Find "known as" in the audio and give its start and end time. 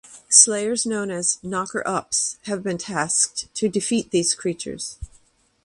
0.83-1.37